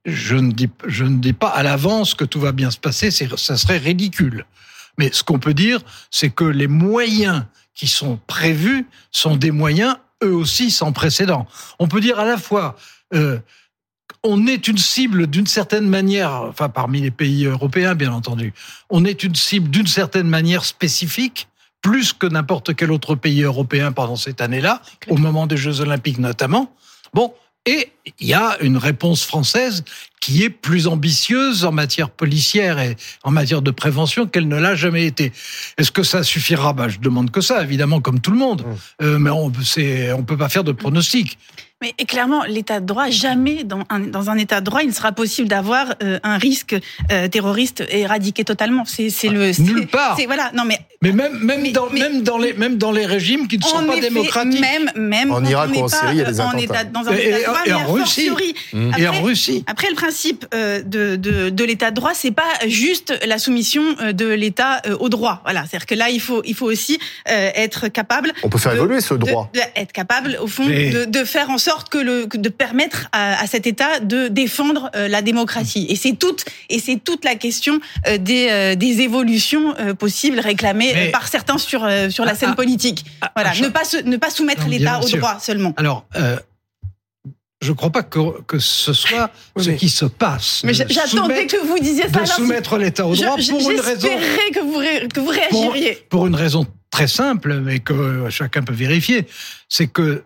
je 0.05 0.35
ne 0.35 0.51
dis 0.51 0.69
je 0.85 1.05
ne 1.05 1.17
dis 1.17 1.33
pas 1.33 1.49
à 1.49 1.63
l'avance 1.63 2.13
que 2.13 2.25
tout 2.25 2.39
va 2.39 2.51
bien 2.51 2.69
se 2.69 2.77
passer. 2.77 3.09
Ça 3.09 3.57
serait 3.57 3.79
ridicule. 3.79 4.45
Mais 4.99 5.09
ce 5.11 5.23
qu'on 5.23 5.39
peut 5.39 5.53
dire, 5.53 5.79
c'est 6.11 6.29
que 6.29 6.43
les 6.43 6.67
moyens 6.67 7.43
qui 7.77 7.87
sont 7.87 8.19
prévus 8.27 8.85
sont 9.11 9.37
des 9.37 9.51
moyens 9.51 9.95
eux 10.23 10.33
aussi 10.33 10.71
sans 10.71 10.91
précédent. 10.91 11.45
On 11.79 11.87
peut 11.87 12.01
dire 12.01 12.19
à 12.19 12.25
la 12.25 12.37
fois 12.37 12.75
euh, 13.13 13.39
on 14.23 14.47
est 14.47 14.67
une 14.67 14.79
cible 14.79 15.27
d'une 15.27 15.47
certaine 15.47 15.87
manière, 15.87 16.31
enfin 16.31 16.69
parmi 16.69 17.01
les 17.01 17.11
pays 17.11 17.45
européens 17.45 17.95
bien 17.95 18.11
entendu, 18.11 18.53
on 18.89 19.05
est 19.05 19.23
une 19.23 19.35
cible 19.35 19.69
d'une 19.69 19.87
certaine 19.87 20.27
manière 20.27 20.65
spécifique, 20.65 21.47
plus 21.81 22.13
que 22.13 22.25
n'importe 22.25 22.75
quel 22.75 22.91
autre 22.91 23.15
pays 23.15 23.43
européen 23.43 23.91
pendant 23.91 24.15
cette 24.15 24.41
année-là, 24.41 24.81
au 25.07 25.17
moment 25.17 25.45
des 25.45 25.55
Jeux 25.55 25.79
olympiques 25.79 26.17
notamment. 26.17 26.73
Bon, 27.13 27.33
et 27.65 27.91
il 28.19 28.27
y 28.27 28.33
a 28.33 28.57
une 28.61 28.77
réponse 28.77 29.23
française 29.23 29.83
qui 30.19 30.43
est 30.43 30.49
plus 30.49 30.87
ambitieuse 30.87 31.65
en 31.65 31.71
matière 31.71 32.09
policière 32.09 32.79
et 32.79 32.95
en 33.23 33.31
matière 33.31 33.61
de 33.61 33.71
prévention 33.71 34.25
qu'elle 34.27 34.47
ne 34.47 34.57
l'a 34.57 34.75
jamais 34.75 35.05
été. 35.05 35.31
Est-ce 35.77 35.91
que 35.91 36.03
ça 36.03 36.23
suffira? 36.23 36.73
Bah, 36.73 36.89
Je 36.89 36.99
demande 36.99 37.31
que 37.31 37.41
ça, 37.41 37.61
évidemment, 37.63 38.01
comme 38.01 38.19
tout 38.19 38.31
le 38.31 38.37
monde. 38.37 38.63
Mmh. 38.63 39.03
Euh, 39.03 39.19
mais 39.19 39.29
on 39.29 39.49
ne 39.49 40.21
peut 40.23 40.37
pas 40.37 40.49
faire 40.49 40.63
de 40.63 40.71
pronostic. 40.71 41.37
Mais 41.79 41.93
clairement, 42.07 42.43
l'état 42.45 42.79
de 42.79 42.87
droit, 42.87 43.11
jamais 43.11 43.63
dans 43.63 43.83
un, 43.89 43.99
dans 43.99 44.31
un 44.31 44.37
état 44.37 44.61
de 44.61 44.65
droit, 44.65 44.81
il 44.81 44.87
ne 44.87 44.93
sera 44.93 45.11
possible 45.11 45.47
d'avoir 45.47 45.93
euh, 46.01 46.19
un 46.23 46.39
risque 46.39 46.75
euh, 47.11 47.27
terroriste 47.27 47.83
éradiqué 47.91 48.43
totalement. 48.43 48.83
C'est 48.83 49.11
c'est 49.11 49.29
le 49.29 49.51
nulle 49.61 49.85
part. 49.85 50.17
Voilà, 50.25 50.51
non 50.55 50.63
mais 50.65 50.79
mais 51.03 51.11
même 51.11 51.37
même 51.37 51.71
dans 51.73 51.91
même 51.91 52.23
dans 52.23 52.39
les 52.39 52.53
même 52.53 52.77
dans 52.79 52.91
les 52.91 53.05
régimes 53.05 53.47
qui 53.47 53.59
ne 53.59 53.63
sont 53.63 53.85
pas 53.85 53.99
démocratiques. 53.99 54.59
Même 54.59 54.89
même 54.95 55.31
en 55.31 55.43
Irak 55.43 55.69
ou 55.75 55.83
en 55.83 55.87
Syrie, 55.87 56.13
il 56.13 56.17
y 56.17 56.21
a 56.21 56.31
des 56.31 56.41
attentats. 56.41 56.83
dans 56.85 57.07
un 57.07 57.13
état 57.13 57.35
de 57.35 57.43
droit, 57.43 57.59
et, 57.67 57.73
en 57.73 57.91
Russie. 57.91 58.29
Après, 58.31 59.01
et 59.03 59.07
en 59.07 59.21
Russie. 59.21 59.63
Après, 59.67 59.89
le 59.91 59.95
principe 60.07 60.45
euh, 60.53 60.81
de 60.83 61.15
de, 61.17 61.49
de 61.49 61.63
l'état 61.63 61.89
de 61.91 61.95
droit, 61.95 62.13
c'est 62.13 62.31
pas 62.31 62.53
juste 62.67 63.09
la 63.25 63.37
soumission 63.37 63.83
de 64.23 64.27
l'État 64.27 64.81
au 64.99 65.09
droit. 65.09 65.41
Voilà, 65.43 65.61
c'est-à-dire 65.67 65.85
que 65.85 65.95
là, 65.95 66.09
il 66.09 66.21
faut 66.21 66.41
il 66.45 66.55
faut 66.55 66.69
aussi 66.75 66.99
être 67.25 67.87
capable. 67.89 68.31
On 68.43 68.49
peut 68.49 68.57
faire 68.57 68.73
évoluer 68.73 69.01
ce 69.01 69.13
droit. 69.13 69.49
De, 69.53 69.59
être 69.75 69.91
capable, 69.91 70.37
au 70.41 70.47
fond, 70.47 70.65
de, 70.65 71.05
de 71.05 71.23
faire 71.23 71.49
en 71.49 71.57
sorte 71.57 71.89
que 71.89 71.97
le 71.97 72.27
de 72.27 72.49
permettre 72.49 72.99
à, 73.11 73.41
à 73.41 73.47
cet 73.47 73.67
État 73.67 73.99
de 73.99 74.27
défendre 74.27 74.89
euh, 74.95 75.07
la 75.07 75.21
démocratie. 75.21 75.85
Et 75.89 75.95
c'est 75.95 76.13
toute 76.13 76.45
et 76.69 76.79
c'est 76.79 76.97
toute 77.03 77.23
la 77.25 77.35
question 77.35 77.79
euh, 78.07 78.17
des, 78.17 78.47
euh, 78.49 78.75
des 78.75 79.01
évolutions 79.01 79.75
possibles 79.99 80.39
réclamées 80.39 81.09
par 81.11 81.27
certains 81.27 81.57
sur 81.57 81.87
sur 82.09 82.25
la 82.25 82.35
scène 82.35 82.55
politique. 82.55 83.05
voilà, 83.35 83.53
ne 83.55 83.67
pas 83.67 83.83
ne 84.05 84.17
pas 84.17 84.29
soumettre 84.29 84.67
l'État 84.67 84.99
au 85.03 85.09
droit 85.09 85.37
seulement. 85.39 85.73
Alors. 85.77 86.05
Je 87.61 87.71
ne 87.71 87.75
crois 87.75 87.89
pas 87.89 88.03
que, 88.03 88.41
que 88.43 88.59
ce 88.59 88.93
soit 88.93 89.31
ce 89.57 89.71
qui 89.71 89.89
se 89.89 90.05
passe. 90.05 90.61
Mais 90.63 90.73
j'attendais 90.73 91.47
que 91.47 91.57
vous 91.65 91.79
disiez 91.79 92.03
ça. 92.03 92.21
De 92.21 92.25
soumettre 92.25 92.77
l'État 92.77 93.07
au 93.07 93.15
droit 93.15 93.35
pour 93.35 93.71
une 93.71 93.79
raison. 93.79 94.07
que 94.53 94.59
vous, 94.59 95.09
que 95.09 95.19
vous 95.19 95.29
réagiriez. 95.29 95.93
Pour, 95.95 96.19
pour, 96.19 96.27
une 96.27 96.35
raison 96.35 96.67
très 96.91 97.07
simple, 97.07 97.59
mais 97.59 97.79
que 97.79 98.29
chacun 98.29 98.63
peut 98.63 98.73
vérifier, 98.73 99.27
c'est 99.69 99.87
que 99.87 100.23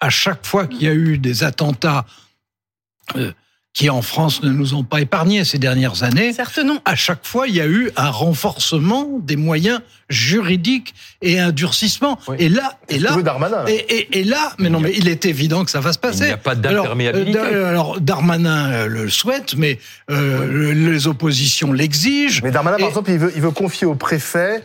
à 0.00 0.10
chaque 0.10 0.44
fois 0.44 0.66
qu'il 0.66 0.82
y 0.82 0.88
a 0.88 0.94
eu 0.94 1.18
des 1.18 1.44
attentats 1.44 2.04
euh, 3.16 3.32
qui 3.74 3.88
en 3.88 4.02
France 4.02 4.42
ne 4.42 4.50
nous 4.50 4.74
ont 4.74 4.84
pas 4.84 5.00
épargnés 5.00 5.44
ces 5.44 5.58
dernières 5.58 6.02
années, 6.02 6.32
à 6.84 6.94
chaque 6.94 7.26
fois 7.26 7.48
il 7.48 7.54
y 7.54 7.60
a 7.60 7.66
eu 7.66 7.90
un 7.96 8.10
renforcement 8.10 9.18
des 9.20 9.36
moyens 9.36 9.80
juridiques 10.10 10.94
et 11.22 11.38
un 11.38 11.52
durcissement. 11.52 12.18
Et 12.38 12.50
là, 12.50 12.78
et 12.90 12.98
là, 12.98 13.16
et, 13.66 14.18
et, 14.18 14.24
là, 14.24 14.52
mais 14.58 14.68
non, 14.68 14.80
mais 14.80 14.92
il 14.94 15.08
est 15.08 15.24
évident 15.24 15.64
que 15.64 15.70
ça 15.70 15.80
va 15.80 15.94
se 15.94 15.98
passer. 15.98 16.24
Il 16.24 16.26
n'y 16.26 16.32
a 16.32 16.36
pas 16.36 16.54
d'imperméabilité. 16.54 17.38
Alors, 17.38 17.52
euh, 17.54 17.70
alors, 17.70 18.00
Darmanin 18.00 18.72
euh, 18.72 18.86
le 18.86 19.08
souhaite, 19.08 19.54
mais 19.56 19.78
les 20.08 21.06
oppositions 21.06 21.72
l'exigent. 21.72 22.40
Mais 22.44 22.50
Darmanin, 22.50 22.76
par 22.76 22.88
exemple, 22.88 23.10
il 23.10 23.18
veut, 23.18 23.32
il 23.34 23.40
veut 23.40 23.50
confier 23.50 23.86
au 23.86 23.94
préfet 23.94 24.56
euh, 24.56 24.60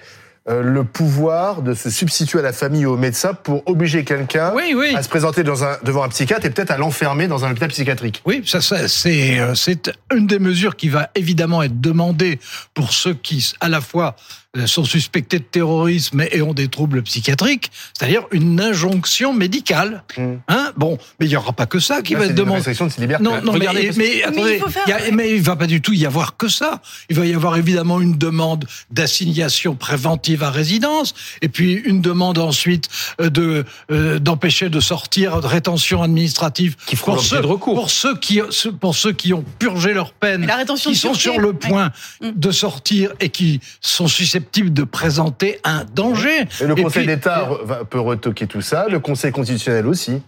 le 0.48 0.84
pouvoir 0.84 1.62
de 1.62 1.74
se 1.74 1.90
substituer 1.90 2.40
à 2.40 2.42
la 2.42 2.54
famille 2.54 2.86
ou 2.86 2.94
au 2.94 2.98
médecin 2.98 3.34
pour 3.34 3.64
obliger 3.68 4.04
quelqu'un 4.04 4.54
à 4.96 5.04
se 5.04 5.10
présenter 5.10 5.44
dans 5.44 5.64
un, 5.64 5.78
devant 5.84 6.04
un 6.04 6.10
psychiatre 6.10 6.46
et 6.46 6.50
peut-être 6.50 6.72
à 6.72 6.78
l'enfermer 6.78 7.28
dans 7.28 7.46
un 7.46 7.52
hôpital 7.52 7.70
psychiatrique. 7.70 8.22
Oui, 8.26 8.44
ça, 8.46 8.62
ça 8.62 8.88
c'est 8.88 9.40
euh, 9.40 9.56
c'est 9.56 9.92
une 10.16 10.26
des 10.28 10.40
mesures 10.40 10.76
qui 10.76 10.90
va 10.90 11.10
évidemment 11.16 11.64
être 11.64 11.82
demandée 11.82 12.40
pour 12.74 12.94
ceux 12.94 13.14
qui 13.14 13.54
à 13.60 13.70
la 13.70 13.82
fois 13.82 14.16
euh, 14.16 14.47
sont 14.66 14.86
suspectés 14.86 15.40
de 15.40 15.44
terrorisme 15.44 16.24
et 16.32 16.42
ont 16.42 16.54
des 16.54 16.68
troubles 16.68 17.04
psychiatriques, 17.04 17.72
c'est-à-dire 17.94 18.24
une 18.32 18.60
injonction 18.60 19.34
médicale. 19.34 20.04
Hmm. 20.18 20.36
Hein 20.48 20.72
bon, 20.76 20.98
mais 21.20 21.28
il 21.28 21.30
n'y 21.30 21.36
aura 21.36 21.54
pas 21.54 21.66
que 21.66 21.80
ça 21.80 22.02
qui 22.02 22.16
va 22.16 22.26
être 22.26 22.36
demandé. 22.36 22.62
De 22.62 23.22
non, 23.22 23.42
non, 23.42 23.54
mais, 23.54 23.68
mais, 23.74 23.92
mais, 23.96 24.24
attendez, 24.24 24.62
il 24.88 25.16
mais 25.16 25.36
il 25.36 25.42
va 25.42 25.56
pas 25.56 25.68
du 25.68 25.82
tout 25.82 25.94
y 25.94 26.06
avoir 26.06 26.38
que 26.38 26.48
ça. 26.48 26.82
Il 27.10 27.16
va 27.16 27.26
y 27.26 27.34
avoir 27.34 27.58
évidemment 27.58 28.02
une 28.02 28.18
demande 28.18 28.66
d'assignation 28.92 29.76
préventive 29.76 30.44
à 30.44 30.50
résidence, 30.50 31.14
et 31.42 31.50
puis 31.50 31.74
une 31.74 32.02
demande 32.02 32.38
ensuite 32.38 32.90
euh, 33.22 33.30
de 33.30 33.66
euh, 33.92 34.20
d'empêcher 34.20 34.70
de 34.70 34.80
sortir 34.80 35.42
de 35.42 35.48
rétention 35.48 36.02
administrative 36.02 36.76
qui 36.86 36.96
pour 36.96 37.22
ceux, 37.22 37.42
de 37.42 37.46
recours. 37.46 37.76
pour 37.76 37.90
ceux 37.90 38.18
qui 38.18 38.42
pour 38.80 38.96
ceux 38.96 39.12
qui 39.12 39.34
ont 39.34 39.44
purgé 39.60 39.94
leur 39.94 40.14
peine, 40.14 40.50
qui 40.78 40.96
sont 40.96 41.14
sur 41.14 41.40
le 41.40 41.54
point 41.54 41.92
mm. 42.22 42.32
de 42.36 42.52
sortir 42.52 43.12
et 43.20 43.30
qui 43.30 43.60
sont 43.82 44.08
susceptibles 44.08 44.47
de 44.54 44.84
présenter 44.84 45.60
un 45.64 45.86
danger. 45.86 46.48
Et 46.62 46.66
le 46.66 46.76
Conseil 46.76 47.06
d'État 47.08 47.50
peut 47.90 48.00
retoquer 48.00 48.48
tout 48.48 48.62
ça, 48.62 48.88
le 48.90 49.00
Conseil 49.00 49.32
constitutionnel 49.32 49.88
aussi. 49.88 50.22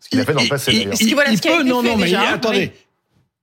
Ce 0.00 0.08
qu'il 0.08 0.20
a 0.20 0.24
fait 0.24 0.34
dans 0.34 0.42
le 0.42 0.48
passé 0.48 0.72
d'ailleurs. 0.72 0.94
Il, 1.00 1.40
peut, 1.40 1.62
non, 1.64 1.82
non, 1.82 1.96
mais 1.96 2.14
attendez. 2.14 2.72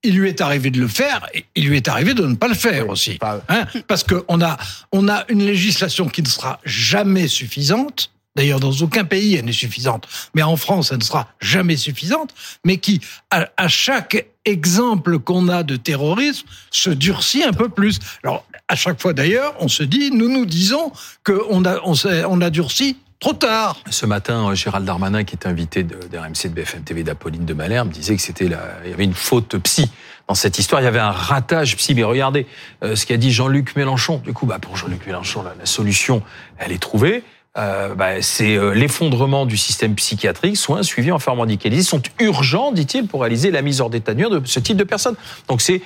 Il 0.03 0.15
lui 0.15 0.29
est 0.29 0.41
arrivé 0.41 0.71
de 0.71 0.79
le 0.79 0.88
faire, 0.88 1.27
et 1.33 1.45
il 1.53 1.67
lui 1.67 1.77
est 1.77 1.88
arrivé 1.88 2.15
de 2.15 2.25
ne 2.25 2.33
pas 2.33 2.47
le 2.47 2.55
faire 2.55 2.89
aussi. 2.89 3.19
Hein 3.21 3.65
Parce 3.88 4.03
qu'on 4.03 4.41
a, 4.41 4.57
on 4.91 5.07
a 5.07 5.25
une 5.29 5.45
législation 5.45 6.07
qui 6.09 6.23
ne 6.23 6.27
sera 6.27 6.59
jamais 6.65 7.27
suffisante. 7.27 8.11
D'ailleurs, 8.35 8.59
dans 8.59 8.71
aucun 8.71 9.03
pays, 9.03 9.35
elle 9.35 9.45
n'est 9.45 9.51
suffisante. 9.51 10.07
Mais 10.33 10.41
en 10.41 10.55
France, 10.55 10.91
elle 10.91 11.00
ne 11.00 11.03
sera 11.03 11.27
jamais 11.41 11.75
suffisante. 11.75 12.33
Mais 12.63 12.77
qui, 12.77 13.01
à, 13.29 13.67
chaque 13.67 14.25
exemple 14.45 15.19
qu'on 15.19 15.50
a 15.50 15.63
de 15.63 15.75
terrorisme, 15.75 16.47
se 16.71 16.89
durcit 16.89 17.43
un 17.43 17.53
peu 17.53 17.69
plus. 17.69 18.00
Alors, 18.23 18.45
à 18.67 18.75
chaque 18.75 19.01
fois 19.01 19.13
d'ailleurs, 19.13 19.53
on 19.59 19.67
se 19.67 19.83
dit, 19.83 20.11
nous 20.11 20.29
nous 20.29 20.45
disons 20.45 20.91
qu'on 21.25 21.65
a, 21.65 21.79
on, 21.83 21.93
on 22.29 22.41
a 22.41 22.50
durci 22.50 22.97
Trop 23.21 23.33
tard. 23.33 23.77
Ce 23.91 24.07
matin, 24.07 24.55
Gérald 24.55 24.83
Darmanin, 24.83 25.23
qui 25.23 25.35
est 25.35 25.45
invité 25.45 25.83
de, 25.83 25.95
RMC 25.95 26.45
de 26.45 26.53
BFM 26.55 26.81
TV 26.81 27.03
d'Apolline 27.03 27.45
de 27.45 27.53
Malherbe, 27.53 27.89
disait 27.89 28.15
que 28.15 28.21
c'était 28.21 28.45
il 28.45 28.89
y 28.89 28.93
avait 28.93 29.03
une 29.03 29.13
faute 29.13 29.57
psy 29.59 29.91
dans 30.27 30.33
cette 30.33 30.57
histoire. 30.57 30.81
Il 30.81 30.85
y 30.85 30.88
avait 30.88 30.97
un 30.97 31.11
ratage 31.11 31.77
psy. 31.77 31.93
Mais 31.93 32.01
regardez 32.01 32.47
euh, 32.83 32.95
ce 32.95 33.05
qu'a 33.05 33.17
dit 33.17 33.31
Jean-Luc 33.31 33.75
Mélenchon. 33.75 34.23
Du 34.25 34.33
coup, 34.33 34.47
bah, 34.47 34.57
pour 34.57 34.75
Jean-Luc 34.75 35.05
Mélenchon, 35.05 35.43
la, 35.43 35.67
solution, 35.67 36.23
elle 36.57 36.71
est 36.71 36.81
trouvée. 36.81 37.23
Euh, 37.58 37.96
bah, 37.96 38.22
c'est 38.22 38.55
euh, 38.55 38.72
l'effondrement 38.72 39.46
du 39.46 39.58
système 39.58 39.93
psychiatrique, 39.96 40.55
soins 40.55 40.84
suivis, 40.84 41.12
enfermement 41.12 41.46
médicalisés 41.46 41.84
sont 41.84 42.01
urgents, 42.20 42.72
dit-il, 42.72 43.08
pour 43.08 43.22
réaliser 43.22 43.51
la 43.51 43.62
mise 43.62 43.81
hors 43.81 43.89
d'état 43.89 44.13
de 44.13 44.39
de 44.39 44.48
ce 44.48 44.60
type 44.62 44.77
de 44.77 44.86
personnes. 44.86 45.15
Donc 45.50 45.62
c'est 45.62 45.81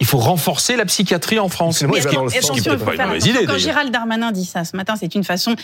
il 0.00 0.06
faut 0.06 0.18
renforcer 0.18 0.76
la 0.76 0.84
psychiatrie 0.84 1.40
en 1.40 1.48
France. 1.48 1.82
Mais 1.82 2.00
Quand 3.46 3.58
Gérald 3.58 3.90
Darmanin 3.90 4.30
dit 4.30 4.44
ça 4.44 4.64
ce 4.64 4.76
matin, 4.76 4.94
c'est 4.98 5.14
une 5.14 5.24
façon 5.24 5.56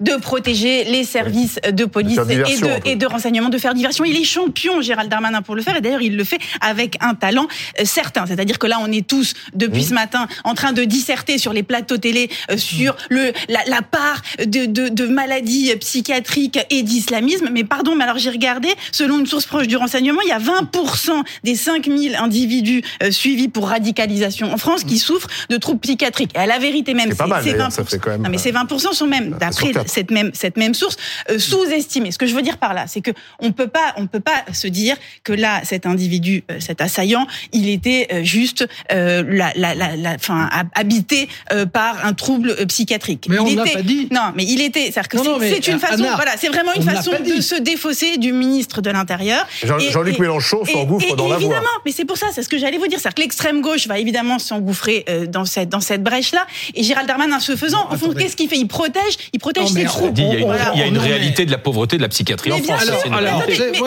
de 0.00 0.12
protéger 0.20 0.84
les 0.84 1.04
services 1.04 1.58
de 1.70 1.84
police 1.86 2.18
et 2.28 2.36
de, 2.36 2.88
et 2.88 2.96
de 2.96 3.06
renseignement, 3.06 3.48
de 3.48 3.58
faire 3.58 3.74
diversion. 3.74 4.04
Il 4.04 4.16
est 4.16 4.24
champion, 4.24 4.82
Gérald 4.82 5.10
Darmanin, 5.10 5.40
pour 5.40 5.54
le 5.54 5.62
faire. 5.62 5.76
Et 5.76 5.80
d'ailleurs, 5.80 6.02
il 6.02 6.16
le 6.16 6.24
fait 6.24 6.38
avec 6.60 6.96
un 7.00 7.14
talent 7.14 7.46
euh, 7.80 7.84
certain. 7.84 8.26
C'est-à-dire 8.26 8.58
que 8.58 8.66
là, 8.66 8.78
on 8.80 8.92
est 8.92 9.06
tous, 9.06 9.34
depuis 9.54 9.84
ce 9.84 9.94
matin, 9.94 10.26
en 10.44 10.54
train 10.54 10.72
de 10.72 10.84
disserter 10.84 11.38
sur 11.38 11.52
les 11.52 11.62
plateaux 11.62 11.96
télé, 11.96 12.30
euh, 12.50 12.58
sur 12.58 12.96
le, 13.08 13.32
la, 13.48 13.82
part 13.82 14.20
de, 14.38 14.66
de, 14.66 14.88
de 14.88 15.06
maladies 15.06 15.74
psychiatriques 15.76 16.58
et 16.68 16.82
d'islamisme. 16.82 17.48
Mais 17.50 17.64
pardon, 17.64 17.94
mais 17.94 18.04
alors 18.04 18.18
j'ai 18.18 18.30
regardé, 18.30 18.68
selon 18.90 19.20
une 19.20 19.26
source 19.26 19.46
proche 19.46 19.66
du 19.66 19.76
renseignement, 19.76 20.20
il 20.24 20.28
y 20.28 20.32
a 20.32 20.38
20% 20.38 21.22
des 21.44 21.54
5000 21.54 22.16
individus 22.16 22.82
euh, 23.02 23.10
suivis 23.10 23.48
pour 23.48 23.61
radicalisation 23.64 24.52
en 24.52 24.56
France 24.56 24.84
qui 24.84 24.98
souffrent 24.98 25.28
de 25.48 25.56
troubles 25.56 25.80
psychiatriques. 25.80 26.32
Et 26.34 26.38
à 26.38 26.46
la 26.46 26.58
vérité 26.58 26.94
même, 26.94 27.10
c'est 27.10 27.22
20%. 27.22 27.70
Ça 27.70 27.84
fait 27.84 27.98
quand 27.98 28.10
même... 28.10 28.22
Non, 28.22 28.30
mais 28.30 28.38
ces 28.38 28.52
20% 28.52 28.92
sont 28.92 29.06
même, 29.06 29.30
d'après 29.38 29.72
cette 29.86 30.10
même, 30.10 30.30
cette 30.34 30.56
même 30.56 30.74
source, 30.74 30.96
euh, 31.30 31.38
sous-estimés. 31.38 32.10
Ce 32.10 32.18
que 32.18 32.26
je 32.26 32.34
veux 32.34 32.42
dire 32.42 32.58
par 32.58 32.74
là, 32.74 32.86
c'est 32.86 33.00
que 33.00 33.10
on 33.38 33.52
peut 33.52 33.68
pas, 33.68 33.94
on 33.96 34.06
peut 34.06 34.20
pas 34.20 34.44
se 34.52 34.66
dire 34.66 34.96
que 35.24 35.32
là, 35.32 35.60
cet 35.64 35.86
individu, 35.86 36.44
euh, 36.50 36.60
cet 36.60 36.80
assaillant, 36.80 37.26
il 37.52 37.68
était 37.68 38.08
euh, 38.12 38.24
juste, 38.24 38.66
la, 38.90 39.52
la, 39.54 39.74
la, 39.74 39.96
la, 39.96 40.14
enfin, 40.14 40.48
habité 40.74 41.28
par 41.72 42.04
un 42.04 42.12
trouble 42.12 42.54
psychiatrique. 42.66 43.26
Mais 43.28 43.36
il 43.36 43.58
on 43.58 43.64
l'a 43.64 43.70
pas 43.70 43.82
dit. 43.82 44.08
Non, 44.10 44.32
mais 44.34 44.44
il 44.44 44.60
était, 44.60 44.90
c'est-à-dire 44.92 45.08
que 45.08 45.18
c'est 45.40 45.68
une 45.68 45.78
façon, 45.78 46.04
voilà, 46.14 46.32
c'est 46.36 46.48
vraiment 46.48 46.72
une 46.74 46.82
façon 46.82 47.12
de 47.24 47.40
se 47.40 47.54
défausser 47.54 48.16
du 48.18 48.32
ministre 48.32 48.80
de 48.80 48.90
l'Intérieur. 48.90 49.46
Jean-Luc 49.62 50.18
Mélenchon 50.18 50.64
s'engouffre 50.64 51.16
dans 51.16 51.28
la 51.28 51.36
voie. 51.36 51.46
Évidemment, 51.46 51.68
mais 51.84 51.92
c'est 51.92 52.04
pour 52.04 52.16
ça, 52.16 52.26
c'est 52.32 52.42
ce 52.42 52.48
que 52.48 52.58
j'allais 52.58 52.78
vous 52.78 52.86
dire, 52.86 52.98
c'est-à-dire 52.98 53.16
que 53.16 53.22
l'extrême 53.22 53.51
gauche 53.60 53.86
va 53.86 53.98
évidemment 53.98 54.38
s'engouffrer 54.38 55.04
euh, 55.08 55.26
dans 55.26 55.44
cette 55.44 55.68
dans 55.68 55.80
cette 55.80 56.02
brèche 56.02 56.32
là. 56.32 56.46
Et 56.74 56.82
Gérald 56.82 57.08
Darmanin, 57.08 57.40
ce 57.40 57.56
faisant, 57.56 57.88
au 57.90 57.96
fond, 57.96 58.12
qu'est-ce 58.12 58.36
qu'il 58.36 58.48
fait? 58.48 58.56
Il 58.56 58.68
protège, 58.68 59.16
il 59.32 59.38
protège 59.38 59.68
ses 59.68 59.84
troupes. 59.84 60.16
Il 60.16 60.78
y 60.78 60.82
a 60.82 60.86
une, 60.86 60.98
réalité 60.98 61.44
de 61.46 61.50
la 61.50 61.58
pauvreté 61.58 61.96
de 61.96 62.02
la 62.02 62.08
psychiatrie 62.08 62.52
en 62.52 62.58
France. 62.58 62.84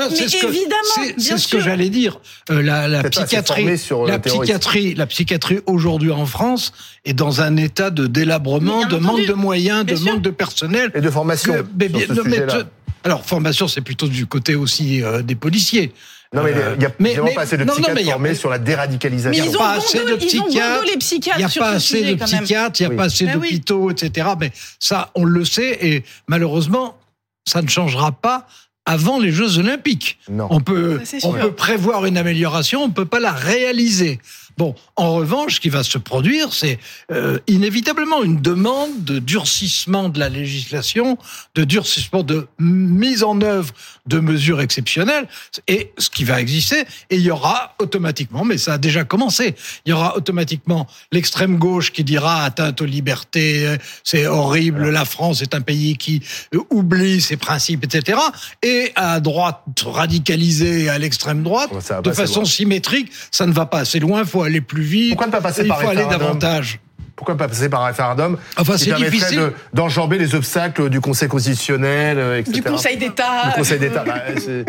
c'est 0.09 1.37
ce 1.37 1.47
que, 1.47 1.59
j'allais 1.59 1.89
dire. 1.89 2.19
Euh, 2.49 2.61
la, 2.61 3.03
psychiatrie, 3.09 3.65
la 4.07 4.19
psychiatrie, 4.19 4.95
la 4.95 5.05
psychiatrie 5.07 5.59
aujourd'hui 5.65 6.11
en 6.11 6.25
France 6.25 6.73
est 7.05 7.13
dans 7.13 7.41
un 7.41 7.57
état 7.57 7.89
de 7.89 8.07
délabrement, 8.07 8.85
de 8.85 8.97
manque 8.97 9.25
de 9.25 9.33
moyens, 9.33 9.85
de 9.85 9.95
manque 9.95 10.21
de 10.21 10.29
personnel 10.29 10.91
et 10.93 11.01
de 11.01 11.09
formation. 11.09 11.53
alors 13.03 13.25
formation, 13.25 13.67
c'est 13.67 13.81
plutôt 13.81 14.07
du 14.07 14.25
côté 14.25 14.55
aussi 14.55 15.03
euh, 15.03 15.21
des 15.21 15.35
policiers. 15.35 15.93
Non, 16.33 16.43
mais 16.43 16.51
il 16.51 16.79
n'y 16.79 16.85
a, 16.85 16.91
mais, 16.99 17.15
pas 17.33 17.41
assez 17.41 17.57
de 17.57 17.63
psychiatres 17.65 18.03
formés 18.03 18.35
sur 18.35 18.49
la 18.49 18.59
déradicalisation. 18.59 19.43
Mais 19.43 19.49
ils 19.49 19.55
ont 19.55 19.59
pas 19.59 19.73
assez 19.73 19.99
de 20.03 20.15
psychiatres. 20.15 20.83
Il 20.83 21.37
n'y 21.37 21.43
a 21.43 21.49
pas 21.49 21.69
assez 21.69 22.15
de 22.15 22.23
psychiatres, 22.23 22.81
il 22.81 22.87
n'y 22.87 22.93
a 22.93 22.97
pas 22.97 23.05
assez 23.05 23.27
d'hôpitaux, 23.27 23.91
etc. 23.91 24.29
Mais 24.39 24.51
ça, 24.79 25.11
on 25.15 25.23
le 25.23 25.45
sait, 25.45 25.77
et 25.81 26.03
malheureusement, 26.27 26.97
ça 27.47 27.61
ne 27.61 27.67
changera 27.67 28.11
pas 28.11 28.47
avant 28.85 29.19
les 29.19 29.31
Jeux 29.31 29.57
Olympiques. 29.57 30.19
Non. 30.29 30.47
On 30.49 30.59
peut, 30.59 31.01
on 31.23 31.33
peut 31.33 31.51
prévoir 31.51 32.05
une 32.05 32.17
amélioration, 32.17 32.83
on 32.83 32.87
ne 32.87 32.93
peut 32.93 33.05
pas 33.05 33.19
la 33.19 33.31
réaliser. 33.31 34.19
Bon, 34.57 34.73
en 34.95 35.15
revanche, 35.15 35.55
ce 35.55 35.59
qui 35.59 35.69
va 35.69 35.83
se 35.83 35.97
produire, 35.97 36.53
c'est 36.53 36.79
euh, 37.11 37.39
inévitablement 37.47 38.23
une 38.23 38.41
demande 38.41 39.03
de 39.03 39.19
durcissement 39.19 40.07
de 40.07 40.19
la 40.19 40.29
législation, 40.29 41.17
de 41.55 41.63
durcissement 41.65 42.23
de 42.23 42.47
mise 42.57 43.23
en 43.23 43.41
œuvre 43.41 43.73
de 44.05 44.19
mesures 44.19 44.61
exceptionnelles, 44.61 45.27
et 45.67 45.91
ce 45.97 46.09
qui 46.09 46.23
va 46.23 46.39
exister, 46.39 46.85
et 47.09 47.15
il 47.15 47.21
y 47.21 47.31
aura 47.31 47.75
automatiquement, 47.79 48.45
mais 48.45 48.57
ça 48.57 48.73
a 48.73 48.77
déjà 48.77 49.03
commencé, 49.03 49.55
il 49.85 49.89
y 49.89 49.93
aura 49.93 50.15
automatiquement 50.15 50.87
l'extrême 51.11 51.57
gauche 51.57 51.91
qui 51.91 52.03
dira 52.03 52.43
atteinte 52.43 52.81
aux 52.81 52.85
libertés, 52.85 53.77
c'est 54.03 54.27
horrible, 54.27 54.89
la 54.89 55.05
France 55.05 55.41
est 55.41 55.53
un 55.53 55.61
pays 55.61 55.97
qui 55.97 56.21
oublie 56.69 57.19
ses 57.19 57.37
principes, 57.37 57.83
etc. 57.83 58.19
Et 58.63 58.91
à 58.95 59.19
droite 59.19 59.63
radicalisée, 59.83 60.87
à 60.87 60.97
l'extrême 60.97 61.43
droite, 61.43 61.71
de 62.03 62.11
façon 62.11 62.45
symétrique, 62.45 63.11
ça 63.31 63.45
ne 63.45 63.51
va 63.51 63.65
pas. 63.65 63.75
Assez 63.85 63.99
loin, 63.99 64.23
faut 64.25 64.44
aller 64.45 64.61
plus 64.61 64.83
vite. 64.83 65.09
Pourquoi 65.11 65.27
ne 65.27 65.31
pas 65.31 65.41
passer 65.41 65.67
par 65.67 65.81
Il 65.81 65.85
faut 65.85 65.89
aller 65.91 66.05
davantage. 66.05 66.79
Pourquoi 67.15 67.37
pas 67.37 67.47
passer 67.47 67.69
par 67.69 67.83
un 67.83 67.87
référendum 67.87 68.37
enfin, 68.57 68.75
qui 68.75 68.89
permettrait 68.89 69.37
d'enjamber 69.73 70.17
les 70.17 70.35
obstacles 70.35 70.89
du 70.89 70.99
Conseil 70.99 71.29
constitutionnel, 71.29 72.17
euh, 72.19 72.39
etc. 72.39 72.59
Du 72.59 72.63
Conseil 72.63 72.97
d'État. 72.97 73.47
Du 73.47 73.53
Conseil 73.53 73.79
d'État. 73.79 74.03
Bah, 74.05 74.15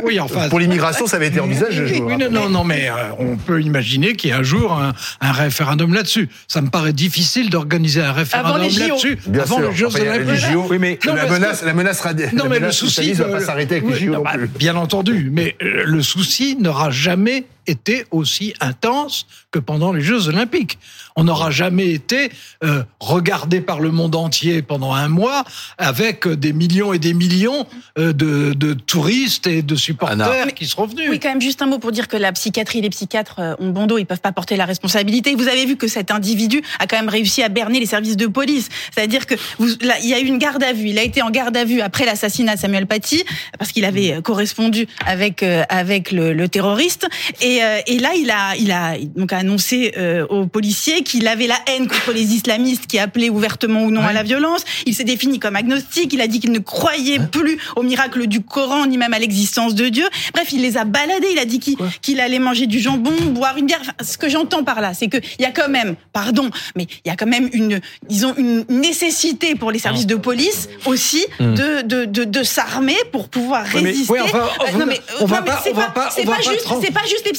oui, 0.05 0.21
enfin. 0.21 0.49
Pour 0.49 0.61
l'immigration, 0.61 1.09
ça 1.09 1.17
avait 1.17 1.27
été 1.27 1.41
envisagé. 1.41 2.01
Oui, 2.01 2.17
non, 2.17 2.31
non, 2.31 2.49
non, 2.49 2.63
mais 2.63 2.89
euh, 2.89 2.93
on 3.19 3.37
peut 3.37 3.61
imaginer 3.61 4.15
qu'il 4.15 4.31
y 4.31 4.33
ait 4.33 4.37
un 4.37 4.45
jour 4.45 4.73
un, 4.73 4.93
un 5.21 5.33
référendum 5.33 5.93
là-dessus. 5.93 6.29
Ça 6.47 6.61
me 6.61 6.69
paraît 6.69 6.93
difficile 6.93 7.51
d'organiser 7.51 8.03
un 8.03 8.13
référendum 8.13 8.63
là-dessus 8.63 9.19
avant 9.39 9.59
les 9.59 9.75
Jeux 9.75 9.87
Olympiques. 9.87 10.45
Oui, 10.71 10.79
mais 10.79 10.99
non, 11.05 11.15
la, 11.15 11.27
menace, 11.27 11.65
la 11.65 11.75
menace 11.75 11.99
sera. 11.99 12.13
Non, 12.33 12.45
mais 12.49 12.61
le 12.61 12.71
souci 12.71 13.11
ne 13.11 13.17
va 13.17 13.25
pas 13.25 13.41
s'arrêter 13.41 13.77
avec 13.77 13.91
les 13.91 14.07
JO. 14.07 14.23
Bah, 14.23 14.35
bien 14.57 14.77
entendu, 14.77 15.31
mais 15.33 15.57
euh, 15.63 15.83
le 15.85 16.03
souci 16.03 16.57
n'aura 16.61 16.91
jamais 16.91 17.45
été 17.67 18.07
aussi 18.11 18.55
intense 18.61 19.27
que 19.51 19.59
pendant 19.59 19.93
les 19.93 20.03
Jeux 20.03 20.29
Olympiques. 20.29 20.79
On 21.17 21.25
n'aura 21.25 21.51
jamais 21.51 21.93
été 21.93 22.31
euh, 22.63 22.83
regardé 23.01 23.63
par 23.63 23.81
le 23.81 23.91
monde 23.91 24.15
entier 24.15 24.61
pendant 24.61 24.93
un 24.93 25.09
mois 25.09 25.45
avec 25.79 26.29
des 26.29 26.53
millions 26.53 26.93
et 26.93 26.99
des 26.99 27.15
millions 27.15 27.67
euh, 27.99 28.13
de, 28.13 28.53
de, 28.53 28.75
touristes 28.75 29.47
et 29.47 29.63
de 29.63 29.77
supporters 29.77 30.53
qui 30.55 30.67
seront 30.67 30.87
venus. 30.87 31.09
Oui, 31.09 31.19
quand 31.19 31.31
même 31.31 31.41
juste 31.41 31.63
un 31.63 31.67
mot 31.67 31.79
pour 31.79 31.93
dire 31.93 32.09
que 32.09 32.19
la 32.19 32.33
psychiatrie, 32.33 32.83
les 32.83 32.91
psychiatres 32.91 33.39
euh, 33.39 33.55
ont 33.61 33.71
bon 33.71 33.87
dos, 33.87 33.97
ils 33.97 34.05
peuvent 34.05 34.21
pas 34.21 34.33
porter 34.33 34.57
la 34.57 34.67
responsabilité. 34.67 35.35
Vous 35.35 35.49
avez 35.49 35.65
vu 35.65 35.77
que 35.77 35.89
cet 35.89 36.11
individu 36.11 36.61
a 36.79 36.87
quand 36.87 36.97
même 36.97 37.09
réussi 37.09 37.43
à 37.43 37.49
berner 37.49 37.81
les 37.81 37.87
services 37.87 38.17
de 38.17 38.27
police. 38.27 38.69
C'est-à-dire 38.95 39.27
que 39.27 39.35
vous, 39.59 39.69
là, 39.81 39.95
il 40.03 40.09
y 40.09 40.15
a 40.15 40.21
eu 40.21 40.27
une 40.27 40.39
garde 40.39 40.63
à 40.63 40.75
vue. 40.75 40.89
Il 40.89 40.99
a 40.99 41.03
été 41.03 41.23
en 41.23 41.31
garde 41.31 41.57
à 41.57 41.65
vue 41.65 41.81
après 41.81 42.05
l'assassinat 42.05 42.57
de 42.57 42.61
Samuel 42.61 42.87
Paty 42.87 43.25
parce 43.59 43.73
qu'il 43.73 43.87
avait 43.87 44.21
correspondu 44.23 44.87
avec 45.07 45.43
avec 45.43 46.13
le, 46.13 46.33
le 46.33 46.49
terroriste 46.49 47.09
et 47.41 47.56
euh, 47.63 47.81
et, 47.87 47.99
là, 47.99 48.15
il 48.15 48.31
a, 48.31 48.57
il 48.57 48.71
a 48.71 48.97
donc 49.17 49.33
annoncé 49.33 49.93
euh, 49.97 50.27
aux 50.29 50.47
policiers 50.47 51.03
qu'il 51.03 51.27
avait 51.29 51.47
la 51.47 51.59
haine 51.67 51.87
contre 51.89 52.13
les 52.13 52.35
islamistes 52.35 52.87
qui 52.87 52.99
appelaient 52.99 53.31
ouvertement 53.31 53.83
ou 53.83 53.91
non 53.91 54.03
à 54.03 54.13
la 54.13 54.23
violence. 54.23 54.65
Il 54.87 54.95
s'est 54.95 55.05
défini 55.05 55.39
comme 55.39 55.57
agnostique. 55.57 56.13
Il 56.13 56.21
a 56.21 56.27
dit 56.27 56.41
qu'il 56.41 56.53
ne 56.53 56.59
croyait 56.59 57.19
plus 57.19 57.59
au 57.77 57.83
miracle 57.83 58.27
du 58.27 58.41
Coran 58.41 58.87
ni 58.87 58.99
même 58.99 59.15
à 59.15 59.19
l'existence 59.19 59.75
de 59.75 59.89
Dieu. 59.89 60.07
Bref, 60.35 60.49
il 60.53 60.63
les 60.63 60.77
a 60.77 60.85
baladés. 60.85 61.29
Il 61.33 61.39
a 61.39 61.45
dit 61.45 61.61
qu'il 62.03 62.21
allait 62.21 62.39
manger 62.39 62.67
du 62.67 62.81
jambon, 62.81 63.13
boire 63.31 63.57
une 63.57 63.67
bière. 63.67 63.83
ce 64.03 64.19
que 64.19 64.29
j'entends 64.29 64.65
par 64.65 64.81
là, 64.81 64.95
c'est 64.95 65.09
qu'il 65.09 65.23
y 65.41 65.45
a 65.45 65.51
quand 65.51 65.69
même, 65.69 65.97
pardon, 66.13 66.51
mais 66.75 66.87
il 67.05 67.09
y 67.09 67.11
a 67.11 67.17
quand 67.17 67.27
même 67.27 67.49
une, 67.53 67.81
disons, 68.09 68.35
une 68.37 68.65
nécessité 68.69 69.55
pour 69.55 69.71
les 69.71 69.79
services 69.79 70.07
de 70.07 70.17
police 70.17 70.69
aussi 70.85 71.25
hmm. 71.41 71.55
de, 71.55 71.83
de, 71.83 72.05
de, 72.05 72.25
de 72.25 72.43
s'armer 72.43 72.97
pour 73.13 73.29
pouvoir 73.29 73.65
résister. 73.65 74.13
Oui, 74.13 74.19
enfin, 74.23 74.39
euh, 74.39 74.79
non, 74.79 74.87
mais, 74.87 75.01
on 75.21 75.27
va 75.27 75.43
pas, 75.43 75.63
on 75.71 75.75
va 75.75 75.91
pas, 75.91 76.11
c'est 76.11 76.25
pas, 76.25 76.41
juste, 76.41 76.67
c'est 76.83 76.93
pas 76.93 77.05
juste 77.05 77.25
les 77.27 77.33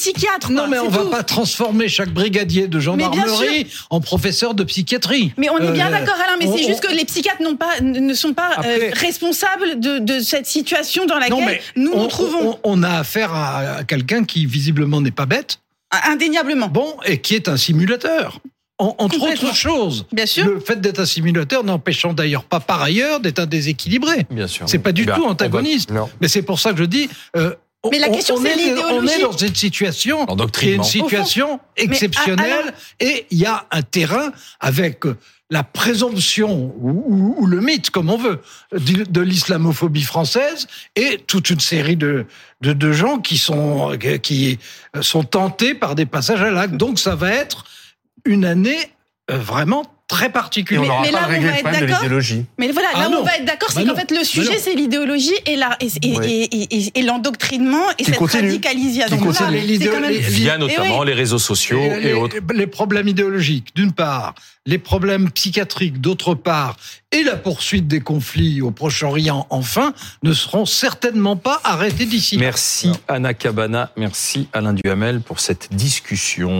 non, 0.49 0.67
mais 0.67 0.79
on 0.79 0.89
va 0.89 1.05
pas 1.05 1.23
transformer 1.23 1.87
chaque 1.87 2.09
brigadier 2.09 2.67
de 2.67 2.79
gendarmerie 2.79 3.67
en 3.89 4.01
professeur 4.01 4.53
de 4.53 4.63
psychiatrie. 4.63 5.33
Mais 5.37 5.49
on 5.49 5.57
est 5.57 5.71
bien 5.71 5.87
euh, 5.87 5.91
d'accord, 5.91 6.15
Alain. 6.15 6.37
Mais 6.39 6.47
c'est 6.57 6.67
juste 6.67 6.81
que 6.81 6.93
les 6.93 7.05
psychiatres 7.05 7.41
pas, 7.57 7.81
ne 7.81 8.13
sont 8.13 8.33
pas 8.33 8.57
euh, 8.65 8.89
responsables 8.93 9.79
de, 9.79 10.19
cette 10.19 10.45
situation 10.45 11.05
dans 11.05 11.17
laquelle 11.17 11.59
nous 11.75 11.95
nous 11.95 12.07
trouvons. 12.07 12.59
On, 12.63 12.83
a 12.83 12.99
affaire 12.99 13.33
à, 13.33 13.83
quelqu'un 13.87 14.23
qui 14.23 14.45
visiblement 14.45 15.01
n'est 15.01 15.11
pas 15.11 15.25
bête. 15.25 15.59
Indéniablement. 15.91 16.67
Bon, 16.67 16.95
et 17.05 17.19
qui 17.19 17.35
est 17.35 17.47
un 17.47 17.57
simulateur. 17.57 18.39
entre 18.77 19.21
autres 19.21 19.55
choses, 19.55 20.05
Bien 20.11 20.25
sûr. 20.25 20.45
le 20.45 20.59
fait 20.59 20.79
d'être 20.81 20.99
un 20.99 21.05
simulateur 21.05 21.63
n'empêchant 21.63 22.13
d'ailleurs 22.13 22.43
pas 22.43 22.59
par 22.59 22.81
ailleurs 22.81 23.19
d'être 23.19 23.39
un 23.39 23.45
déséquilibré. 23.45 24.25
Bien 24.29 24.47
sûr. 24.47 24.67
C'est 24.67 24.79
pas 24.79 24.91
du 24.91 25.05
tout 25.05 25.25
antagoniste. 25.25 25.91
Mais 26.21 26.27
c'est 26.27 26.41
pour 26.41 26.59
ça 26.59 26.71
que 26.71 26.79
je 26.79 26.83
dis, 26.83 27.09
euh, 27.35 27.53
mais 27.91 27.99
la 27.99 28.09
question, 28.09 28.37
c'est 28.37 28.53
On 28.91 29.05
est 29.05 29.21
dans 29.21 29.31
une 29.31 29.55
situation 29.55 30.25
qui 30.51 30.69
est 30.69 30.75
une 30.75 30.83
situation 30.83 31.59
exceptionnelle 31.75 32.73
et 32.99 33.25
il 33.31 33.37
y 33.37 33.45
a 33.45 33.65
un 33.71 33.81
terrain 33.81 34.31
avec 34.59 35.03
la 35.49 35.63
présomption 35.63 36.73
ou, 36.77 37.45
le 37.45 37.61
mythe, 37.61 37.89
comme 37.89 38.09
on 38.09 38.17
veut, 38.17 38.41
de, 38.73 39.21
l'islamophobie 39.21 40.03
française 40.03 40.67
et 40.95 41.19
toute 41.25 41.49
une 41.49 41.61
série 41.61 41.95
de, 41.95 42.25
de, 42.61 42.73
de, 42.73 42.91
gens 42.91 43.19
qui 43.19 43.37
sont, 43.37 43.97
qui 44.21 44.59
sont 45.01 45.23
tentés 45.23 45.73
par 45.73 45.95
des 45.95 46.05
passages 46.05 46.41
à 46.41 46.49
l'acte. 46.49 46.75
Donc 46.75 46.99
ça 46.99 47.15
va 47.15 47.31
être 47.31 47.65
une 48.25 48.43
année 48.43 48.91
euh, 49.31 49.37
vraiment 49.37 49.85
très 50.17 50.29
particulier. 50.31 50.79
Et 50.85 50.89
on 50.89 51.01
pas 51.03 51.11
là, 51.11 51.27
le 51.29 51.61
problème 51.61 51.81
de 51.81 51.85
l'idéologie. 51.93 52.45
Mais 52.57 52.71
voilà, 52.71 52.89
Ah 52.95 52.99
là 53.01 53.07
où 53.09 53.11
non. 53.13 53.19
on 53.21 53.23
va 53.23 53.35
être 53.37 53.45
d'accord, 53.45 53.69
c'est 53.71 53.83
Bah 53.83 53.91
qu'en 53.93 53.99
fait 53.99 54.11
le 54.11 54.23
sujet 54.23 54.57
c'est 54.57 54.73
l'idéologie 54.73 55.37
et 55.45 55.55
la 55.55 55.77
et, 55.79 55.89
et, 56.01 56.17
Ouais. 56.17 56.27
et, 56.29 56.77
et- 56.77 56.99
et 56.99 57.03
l'endoctrinement 57.03 57.85
et 57.99 58.03
cette 58.03 58.17
radicalisation. 58.17 59.17
Via 60.37 60.57
notamment 60.57 60.99
oui. 61.01 61.07
les 61.07 61.13
réseaux 61.13 61.39
sociaux 61.39 61.79
et, 61.81 61.99
les, 61.99 62.13
autres. 62.13 62.37
les 62.53 62.67
problèmes 62.67 63.07
idéologiques, 63.07 63.75
d'une 63.75 63.91
part, 63.91 64.33
les 64.65 64.77
problèmes 64.77 65.29
psychiatriques, 65.31 66.01
d'autre 66.01 66.33
part, 66.35 66.75
et 67.11 67.23
la 67.23 67.35
poursuite 67.37 67.87
des 67.87 68.01
conflits 68.01 68.61
au 68.61 68.71
Proche-Orient, 68.71 69.47
enfin, 69.49 69.93
ne 70.23 70.33
seront 70.33 70.65
certainement 70.65 71.37
pas 71.37 71.61
arrêtés 71.63 72.05
d'ici. 72.05 72.37
Merci 72.37 72.91
Anna 73.07 73.33
Cabana, 73.33 73.91
merci 73.95 74.49
Alain 74.53 74.73
Duhamel 74.73 75.21
pour 75.21 75.39
cette 75.39 75.69
discussion. 75.73 76.51